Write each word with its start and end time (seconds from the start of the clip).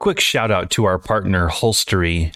Quick 0.00 0.18
shout 0.18 0.50
out 0.50 0.70
to 0.70 0.86
our 0.86 0.98
partner, 0.98 1.50
Holstery. 1.50 2.32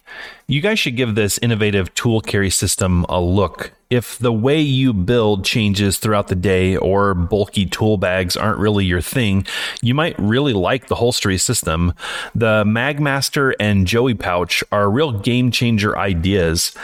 You 0.46 0.61
guys 0.61 0.79
should 0.79 0.96
give 0.96 1.14
this 1.14 1.38
innovative 1.38 1.94
tool 1.94 2.21
carry 2.21 2.50
system 2.50 3.06
a 3.08 3.18
look. 3.18 3.72
If 3.88 4.18
the 4.18 4.34
way 4.34 4.60
you 4.60 4.92
build 4.92 5.47
changes 5.47 5.97
throughout 5.97 6.29
the 6.29 6.35
day 6.35 6.77
or 6.77 7.15
bulky 7.15 7.65
tool 7.65 7.97
bags 7.97 8.37
aren't 8.37 8.59
really 8.59 8.85
your 8.85 9.00
thing, 9.00 9.46
you 9.80 9.95
might 9.95 10.14
really 10.19 10.53
like 10.53 10.89
the 10.89 10.96
Holstery 10.96 11.41
system. 11.41 11.95
The 12.35 12.64
Magmaster 12.64 13.55
and 13.59 13.87
Joey 13.87 14.12
pouch 14.12 14.62
are 14.71 14.91
real 14.91 15.12
game 15.12 15.51
changer 15.51 15.96
ideas. 15.96 16.75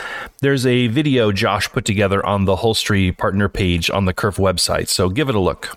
There's 0.41 0.65
a 0.65 0.87
video 0.87 1.31
Josh 1.31 1.71
put 1.71 1.85
together 1.85 2.25
on 2.25 2.47
the 2.47 2.57
Holstery 2.57 3.15
partner 3.15 3.51
page 3.51 3.91
on 3.91 4.07
the 4.07 4.15
Kerf 4.15 4.39
website, 4.39 4.89
so 4.89 5.11
give 5.11 5.29
it 5.29 5.35
a 5.35 5.41
look. 5.41 5.77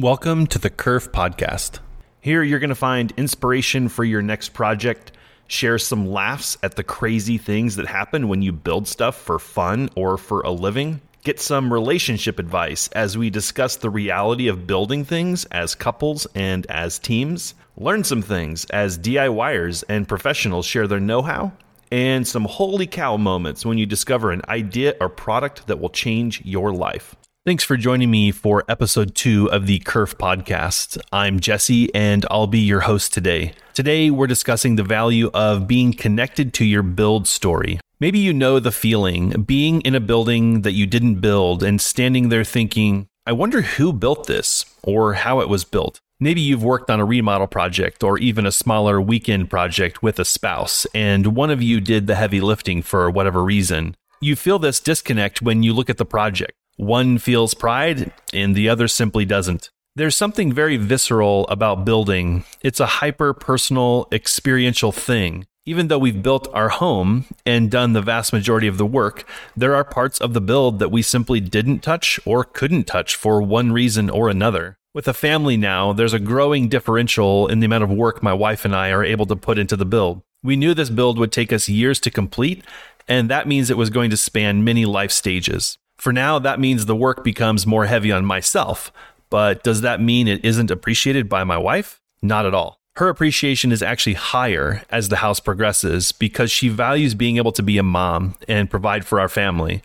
Welcome 0.00 0.46
to 0.46 0.58
the 0.58 0.70
Kerf 0.70 1.12
Podcast. 1.12 1.80
Here 2.22 2.42
you're 2.42 2.58
going 2.58 2.70
to 2.70 2.74
find 2.74 3.12
inspiration 3.18 3.90
for 3.90 4.02
your 4.02 4.22
next 4.22 4.54
project, 4.54 5.12
share 5.46 5.76
some 5.76 6.06
laughs 6.06 6.56
at 6.62 6.76
the 6.76 6.82
crazy 6.82 7.36
things 7.36 7.76
that 7.76 7.86
happen 7.86 8.26
when 8.26 8.40
you 8.40 8.50
build 8.50 8.88
stuff 8.88 9.14
for 9.14 9.38
fun 9.38 9.90
or 9.96 10.16
for 10.16 10.40
a 10.40 10.50
living, 10.52 11.02
get 11.22 11.38
some 11.38 11.70
relationship 11.70 12.38
advice 12.38 12.88
as 12.92 13.18
we 13.18 13.28
discuss 13.28 13.76
the 13.76 13.90
reality 13.90 14.48
of 14.48 14.66
building 14.66 15.04
things 15.04 15.44
as 15.50 15.74
couples 15.74 16.26
and 16.34 16.64
as 16.70 16.98
teams, 16.98 17.52
learn 17.76 18.02
some 18.02 18.22
things 18.22 18.64
as 18.70 18.98
DIYers 18.98 19.84
and 19.86 20.08
professionals 20.08 20.64
share 20.64 20.86
their 20.86 20.98
know 20.98 21.20
how, 21.20 21.52
and 21.92 22.26
some 22.26 22.46
holy 22.46 22.86
cow 22.86 23.18
moments 23.18 23.66
when 23.66 23.76
you 23.76 23.84
discover 23.84 24.30
an 24.30 24.40
idea 24.48 24.94
or 24.98 25.10
product 25.10 25.66
that 25.66 25.78
will 25.78 25.90
change 25.90 26.42
your 26.42 26.72
life. 26.72 27.14
Thanks 27.46 27.64
for 27.64 27.78
joining 27.78 28.10
me 28.10 28.32
for 28.32 28.64
episode 28.68 29.14
two 29.14 29.50
of 29.50 29.66
the 29.66 29.78
Kerf 29.78 30.18
podcast. 30.18 30.98
I'm 31.10 31.40
Jesse 31.40 31.92
and 31.94 32.26
I'll 32.30 32.46
be 32.46 32.58
your 32.58 32.80
host 32.80 33.14
today. 33.14 33.54
Today, 33.72 34.10
we're 34.10 34.26
discussing 34.26 34.76
the 34.76 34.82
value 34.82 35.30
of 35.32 35.66
being 35.66 35.94
connected 35.94 36.52
to 36.52 36.66
your 36.66 36.82
build 36.82 37.26
story. 37.26 37.80
Maybe 37.98 38.18
you 38.18 38.34
know 38.34 38.60
the 38.60 38.70
feeling 38.70 39.30
being 39.44 39.80
in 39.80 39.94
a 39.94 40.00
building 40.00 40.60
that 40.62 40.74
you 40.74 40.84
didn't 40.84 41.20
build 41.20 41.62
and 41.62 41.80
standing 41.80 42.28
there 42.28 42.44
thinking, 42.44 43.08
I 43.24 43.32
wonder 43.32 43.62
who 43.62 43.94
built 43.94 44.26
this 44.26 44.66
or 44.82 45.14
how 45.14 45.40
it 45.40 45.48
was 45.48 45.64
built. 45.64 45.98
Maybe 46.20 46.42
you've 46.42 46.62
worked 46.62 46.90
on 46.90 47.00
a 47.00 47.06
remodel 47.06 47.46
project 47.46 48.04
or 48.04 48.18
even 48.18 48.44
a 48.44 48.52
smaller 48.52 49.00
weekend 49.00 49.48
project 49.48 50.02
with 50.02 50.18
a 50.18 50.26
spouse, 50.26 50.86
and 50.94 51.34
one 51.34 51.48
of 51.48 51.62
you 51.62 51.80
did 51.80 52.06
the 52.06 52.16
heavy 52.16 52.42
lifting 52.42 52.82
for 52.82 53.10
whatever 53.10 53.42
reason. 53.42 53.96
You 54.20 54.36
feel 54.36 54.58
this 54.58 54.78
disconnect 54.78 55.40
when 55.40 55.62
you 55.62 55.72
look 55.72 55.88
at 55.88 55.96
the 55.96 56.04
project. 56.04 56.52
One 56.80 57.18
feels 57.18 57.52
pride 57.52 58.10
and 58.32 58.54
the 58.54 58.70
other 58.70 58.88
simply 58.88 59.26
doesn't. 59.26 59.68
There's 59.96 60.16
something 60.16 60.50
very 60.50 60.78
visceral 60.78 61.46
about 61.48 61.84
building. 61.84 62.44
It's 62.62 62.80
a 62.80 62.86
hyper 62.86 63.34
personal, 63.34 64.08
experiential 64.10 64.90
thing. 64.90 65.46
Even 65.66 65.88
though 65.88 65.98
we've 65.98 66.22
built 66.22 66.48
our 66.54 66.70
home 66.70 67.26
and 67.44 67.70
done 67.70 67.92
the 67.92 68.00
vast 68.00 68.32
majority 68.32 68.66
of 68.66 68.78
the 68.78 68.86
work, 68.86 69.28
there 69.54 69.74
are 69.74 69.84
parts 69.84 70.18
of 70.22 70.32
the 70.32 70.40
build 70.40 70.78
that 70.78 70.90
we 70.90 71.02
simply 71.02 71.38
didn't 71.38 71.80
touch 71.80 72.18
or 72.24 72.44
couldn't 72.44 72.84
touch 72.84 73.14
for 73.14 73.42
one 73.42 73.72
reason 73.72 74.08
or 74.08 74.30
another. 74.30 74.78
With 74.94 75.06
a 75.06 75.12
family 75.12 75.58
now, 75.58 75.92
there's 75.92 76.14
a 76.14 76.18
growing 76.18 76.70
differential 76.70 77.46
in 77.46 77.60
the 77.60 77.66
amount 77.66 77.84
of 77.84 77.90
work 77.90 78.22
my 78.22 78.32
wife 78.32 78.64
and 78.64 78.74
I 78.74 78.88
are 78.88 79.04
able 79.04 79.26
to 79.26 79.36
put 79.36 79.58
into 79.58 79.76
the 79.76 79.84
build. 79.84 80.22
We 80.42 80.56
knew 80.56 80.72
this 80.72 80.88
build 80.88 81.18
would 81.18 81.30
take 81.30 81.52
us 81.52 81.68
years 81.68 82.00
to 82.00 82.10
complete, 82.10 82.64
and 83.06 83.28
that 83.28 83.46
means 83.46 83.68
it 83.68 83.76
was 83.76 83.90
going 83.90 84.08
to 84.08 84.16
span 84.16 84.64
many 84.64 84.86
life 84.86 85.12
stages. 85.12 85.76
For 86.00 86.14
now, 86.14 86.38
that 86.38 86.58
means 86.58 86.86
the 86.86 86.96
work 86.96 87.22
becomes 87.22 87.66
more 87.66 87.84
heavy 87.84 88.10
on 88.10 88.24
myself. 88.24 88.90
But 89.28 89.62
does 89.62 89.82
that 89.82 90.00
mean 90.00 90.28
it 90.28 90.42
isn't 90.42 90.70
appreciated 90.70 91.28
by 91.28 91.44
my 91.44 91.58
wife? 91.58 92.00
Not 92.22 92.46
at 92.46 92.54
all. 92.54 92.80
Her 92.96 93.10
appreciation 93.10 93.70
is 93.70 93.82
actually 93.82 94.14
higher 94.14 94.82
as 94.88 95.10
the 95.10 95.16
house 95.16 95.40
progresses 95.40 96.10
because 96.10 96.50
she 96.50 96.70
values 96.70 97.14
being 97.14 97.36
able 97.36 97.52
to 97.52 97.62
be 97.62 97.76
a 97.76 97.82
mom 97.82 98.34
and 98.48 98.70
provide 98.70 99.04
for 99.04 99.20
our 99.20 99.28
family. 99.28 99.82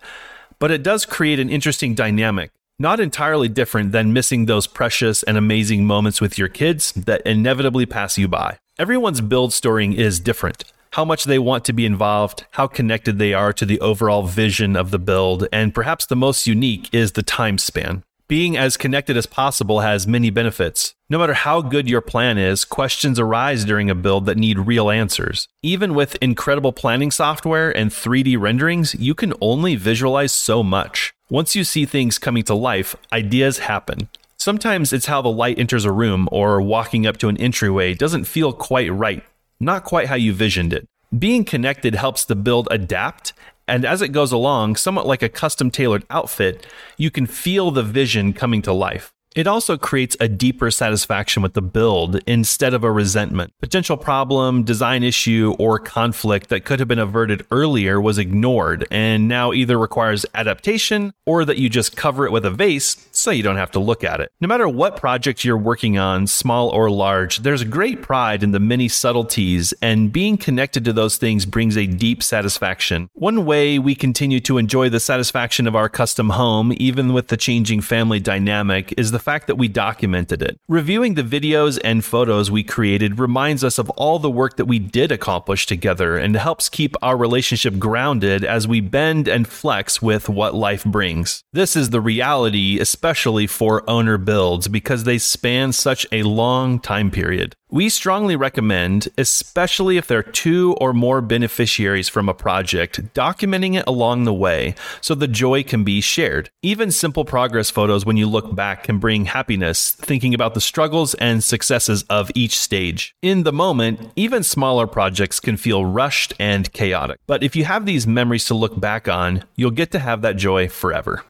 But 0.57 0.71
it 0.71 0.83
does 0.83 1.05
create 1.05 1.39
an 1.39 1.49
interesting 1.49 1.93
dynamic, 1.95 2.51
not 2.79 3.01
entirely 3.01 3.49
different 3.49 3.91
than 3.91 4.13
missing 4.13 4.45
those 4.45 4.67
precious 4.67 5.21
and 5.23 5.37
amazing 5.37 5.85
moments 5.85 6.21
with 6.21 6.37
your 6.37 6.47
kids 6.47 6.93
that 6.93 7.21
inevitably 7.27 7.85
pass 7.85 8.17
you 8.17 8.29
by. 8.29 8.57
Everyone's 8.79 9.21
build 9.21 9.51
story 9.51 9.97
is 9.97 10.21
different 10.21 10.63
how 10.95 11.03
much 11.03 11.25
they 11.25 11.37
want 11.37 11.65
to 11.65 11.73
be 11.73 11.85
involved, 11.85 12.45
how 12.51 12.67
connected 12.67 13.19
they 13.19 13.33
are 13.33 13.51
to 13.51 13.65
the 13.65 13.81
overall 13.81 14.23
vision 14.23 14.77
of 14.77 14.91
the 14.91 14.97
build, 14.97 15.45
and 15.51 15.75
perhaps 15.75 16.05
the 16.05 16.15
most 16.15 16.47
unique 16.47 16.87
is 16.93 17.11
the 17.11 17.21
time 17.21 17.57
span. 17.57 18.01
Being 18.29 18.55
as 18.55 18.77
connected 18.77 19.17
as 19.17 19.25
possible 19.25 19.81
has 19.81 20.07
many 20.07 20.29
benefits. 20.29 20.95
No 21.09 21.19
matter 21.19 21.33
how 21.33 21.59
good 21.59 21.89
your 21.89 21.99
plan 21.99 22.37
is, 22.37 22.63
questions 22.63 23.19
arise 23.19 23.65
during 23.65 23.89
a 23.89 23.93
build 23.93 24.25
that 24.25 24.37
need 24.37 24.57
real 24.57 24.89
answers. 24.89 25.49
Even 25.61 25.95
with 25.95 26.15
incredible 26.21 26.71
planning 26.71 27.11
software 27.11 27.75
and 27.75 27.91
3D 27.91 28.39
renderings, 28.39 28.95
you 28.95 29.13
can 29.13 29.33
only 29.41 29.75
visualize 29.75 30.31
so 30.31 30.63
much. 30.63 31.13
Once 31.29 31.57
you 31.57 31.65
see 31.65 31.83
things 31.85 32.17
coming 32.17 32.43
to 32.43 32.55
life, 32.55 32.95
ideas 33.11 33.57
happen. 33.59 34.07
Sometimes 34.37 34.93
it's 34.93 35.07
how 35.07 35.21
the 35.21 35.27
light 35.27 35.59
enters 35.59 35.83
a 35.83 35.91
room 35.91 36.29
or 36.31 36.61
walking 36.61 37.05
up 37.05 37.17
to 37.17 37.27
an 37.27 37.35
entryway 37.35 37.93
doesn't 37.93 38.23
feel 38.23 38.53
quite 38.53 38.93
right 38.93 39.25
not 39.65 39.83
quite 39.83 40.07
how 40.07 40.15
you 40.15 40.31
visioned 40.31 40.71
it. 40.71 40.87
Being 41.17 41.43
connected 41.43 41.95
helps 41.95 42.23
the 42.23 42.35
build 42.35 42.67
adapt, 42.69 43.33
and 43.67 43.83
as 43.83 44.01
it 44.01 44.09
goes 44.09 44.31
along, 44.31 44.75
somewhat 44.75 45.07
like 45.07 45.23
a 45.23 45.29
custom 45.29 45.71
tailored 45.71 46.05
outfit, 46.09 46.65
you 46.97 47.09
can 47.09 47.25
feel 47.25 47.71
the 47.71 47.83
vision 47.83 48.31
coming 48.31 48.61
to 48.61 48.71
life. 48.71 49.11
It 49.35 49.47
also 49.47 49.77
creates 49.77 50.15
a 50.21 50.29
deeper 50.29 50.71
satisfaction 50.71 51.43
with 51.43 51.55
the 51.55 51.61
build 51.61 52.21
instead 52.25 52.73
of 52.73 52.85
a 52.85 52.91
resentment. 52.91 53.51
Potential 53.59 53.97
problem, 53.97 54.63
design 54.63 55.03
issue, 55.03 55.55
or 55.59 55.77
conflict 55.77 56.47
that 56.47 56.63
could 56.63 56.79
have 56.79 56.87
been 56.87 56.99
averted 56.99 57.45
earlier 57.51 57.99
was 57.99 58.17
ignored 58.17 58.87
and 58.89 59.27
now 59.27 59.51
either 59.51 59.77
requires 59.77 60.25
adaptation 60.33 61.13
or 61.25 61.43
that 61.43 61.57
you 61.57 61.67
just 61.67 61.97
cover 61.97 62.25
it 62.25 62.31
with 62.31 62.45
a 62.45 62.49
vase 62.49 63.09
so 63.11 63.29
you 63.29 63.43
don't 63.43 63.57
have 63.57 63.71
to 63.71 63.79
look 63.79 64.05
at 64.05 64.21
it. 64.21 64.31
No 64.39 64.47
matter 64.47 64.69
what 64.69 64.95
project 64.95 65.43
you're 65.43 65.57
working 65.57 65.97
on, 65.97 66.27
small 66.27 66.69
or 66.69 66.89
large, 66.89 67.39
there's 67.39 67.65
great 67.65 68.01
pride 68.01 68.41
in 68.41 68.51
the 68.51 68.59
many 68.61 68.87
subtleties, 68.87 69.73
and 69.81 70.13
being 70.13 70.37
connected 70.37 70.85
to 70.85 70.93
those 70.93 71.17
things 71.17 71.45
brings 71.45 71.75
a 71.75 71.85
deep 71.85 72.23
satisfaction. 72.23 73.09
One 73.11 73.45
way 73.45 73.79
we 73.79 73.95
continue 73.95 74.39
to 74.41 74.57
enjoy 74.57 74.87
the 74.87 75.01
satisfaction 75.01 75.67
of 75.67 75.75
our 75.75 75.89
custom 75.89 76.29
home, 76.29 76.71
even 76.77 77.11
with 77.11 77.27
the 77.27 77.35
changing 77.35 77.81
family 77.81 78.21
dynamic, 78.21 78.93
is 78.95 79.11
the 79.11 79.24
fact 79.25 79.47
that 79.47 79.55
we 79.55 79.67
documented 79.67 80.43
it. 80.43 80.59
Reviewing 80.67 81.15
the 81.15 81.23
videos 81.23 81.79
and 81.83 82.05
photos 82.05 82.51
we 82.51 82.63
created 82.63 83.19
reminds 83.19 83.63
us 83.63 83.79
of 83.79 83.89
all 83.91 84.19
the 84.19 84.29
work 84.29 84.55
that 84.57 84.65
we 84.65 84.77
did 84.77 85.11
accomplish 85.11 85.65
together 85.65 86.15
and 86.15 86.35
helps 86.35 86.69
keep 86.69 86.95
our 87.01 87.17
relationship 87.17 87.79
grounded 87.79 88.45
as 88.45 88.67
we 88.67 88.79
bend 88.81 89.27
and 89.27 89.47
flex 89.47 89.99
with 89.99 90.29
what 90.29 90.53
life 90.53 90.85
brings. 90.85 91.43
This 91.53 91.75
is 91.75 91.89
the 91.89 92.01
reality, 92.01 92.79
especially 92.79 93.47
for 93.47 93.89
owner 93.89 94.19
builds, 94.19 94.67
because 94.67 95.05
they 95.05 95.17
span 95.17 95.73
such 95.73 96.05
a 96.11 96.21
long 96.21 96.79
time 96.79 97.09
period. 97.09 97.55
We 97.75 97.89
strongly 97.89 98.37
recommend, 98.37 99.09
especially 99.17 99.97
if 99.97 100.07
there 100.07 100.19
are 100.19 100.23
two 100.23 100.77
or 100.79 100.93
more 100.93 101.19
beneficiaries 101.19 102.07
from 102.07 102.29
a 102.29 102.33
project, 102.33 103.13
documenting 103.13 103.77
it 103.77 103.83
along 103.85 104.23
the 104.23 104.33
way 104.33 104.75
so 105.01 105.13
the 105.13 105.27
joy 105.27 105.61
can 105.61 105.83
be 105.83 105.99
shared. 105.99 106.49
Even 106.61 106.89
simple 106.89 107.25
progress 107.25 107.69
photos 107.69 108.05
when 108.05 108.15
you 108.15 108.27
look 108.27 108.55
back 108.55 108.83
can 108.83 108.97
bring 108.97 109.25
happiness, 109.25 109.91
thinking 109.91 110.33
about 110.33 110.53
the 110.53 110.61
struggles 110.61 111.15
and 111.15 111.43
successes 111.43 112.03
of 112.03 112.31
each 112.33 112.57
stage. 112.57 113.13
In 113.21 113.43
the 113.43 113.51
moment, 113.51 113.99
even 114.15 114.41
smaller 114.41 114.87
projects 114.87 115.41
can 115.41 115.57
feel 115.57 115.83
rushed 115.83 116.33
and 116.39 116.71
chaotic. 116.71 117.19
But 117.27 117.43
if 117.43 117.57
you 117.57 117.65
have 117.65 117.85
these 117.85 118.07
memories 118.07 118.45
to 118.45 118.53
look 118.53 118.79
back 118.79 119.09
on, 119.09 119.43
you'll 119.57 119.71
get 119.71 119.91
to 119.91 119.99
have 119.99 120.21
that 120.21 120.37
joy 120.37 120.69
forever. 120.69 121.25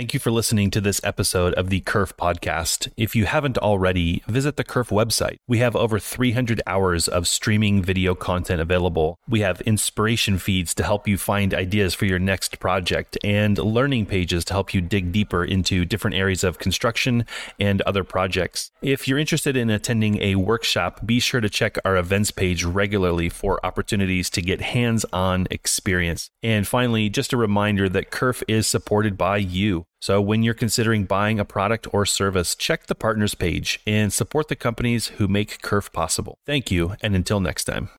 Thank 0.00 0.14
you 0.14 0.20
for 0.20 0.30
listening 0.30 0.70
to 0.70 0.80
this 0.80 0.98
episode 1.04 1.52
of 1.52 1.68
the 1.68 1.80
Kerf 1.80 2.16
podcast. 2.16 2.90
If 2.96 3.14
you 3.14 3.26
haven't 3.26 3.58
already, 3.58 4.22
visit 4.26 4.56
the 4.56 4.64
Kerf 4.64 4.88
website. 4.88 5.36
We 5.46 5.58
have 5.58 5.76
over 5.76 5.98
300 5.98 6.62
hours 6.66 7.06
of 7.06 7.28
streaming 7.28 7.82
video 7.82 8.14
content 8.14 8.62
available. 8.62 9.18
We 9.28 9.40
have 9.40 9.60
inspiration 9.60 10.38
feeds 10.38 10.72
to 10.76 10.84
help 10.84 11.06
you 11.06 11.18
find 11.18 11.52
ideas 11.52 11.92
for 11.92 12.06
your 12.06 12.18
next 12.18 12.60
project 12.60 13.18
and 13.22 13.58
learning 13.58 14.06
pages 14.06 14.42
to 14.46 14.54
help 14.54 14.72
you 14.72 14.80
dig 14.80 15.12
deeper 15.12 15.44
into 15.44 15.84
different 15.84 16.16
areas 16.16 16.44
of 16.44 16.58
construction 16.58 17.26
and 17.58 17.82
other 17.82 18.02
projects. 18.02 18.70
If 18.80 19.06
you're 19.06 19.18
interested 19.18 19.54
in 19.54 19.68
attending 19.68 20.22
a 20.22 20.36
workshop, 20.36 21.04
be 21.04 21.20
sure 21.20 21.42
to 21.42 21.50
check 21.50 21.76
our 21.84 21.98
events 21.98 22.30
page 22.30 22.64
regularly 22.64 23.28
for 23.28 23.60
opportunities 23.66 24.30
to 24.30 24.40
get 24.40 24.62
hands 24.62 25.04
on 25.12 25.46
experience. 25.50 26.30
And 26.42 26.66
finally, 26.66 27.10
just 27.10 27.34
a 27.34 27.36
reminder 27.36 27.86
that 27.90 28.10
Kerf 28.10 28.42
is 28.48 28.66
supported 28.66 29.18
by 29.18 29.36
you. 29.36 29.84
So 30.00 30.20
when 30.20 30.42
you're 30.42 30.54
considering 30.54 31.04
buying 31.04 31.38
a 31.38 31.44
product 31.44 31.86
or 31.92 32.06
service, 32.06 32.54
check 32.54 32.86
the 32.86 32.94
partners 32.94 33.34
page 33.34 33.80
and 33.86 34.12
support 34.12 34.48
the 34.48 34.56
companies 34.56 35.08
who 35.18 35.28
make 35.28 35.60
Kerf 35.60 35.92
possible. 35.92 36.38
Thank 36.46 36.70
you, 36.70 36.94
and 37.02 37.14
until 37.14 37.40
next 37.40 37.64
time. 37.64 37.90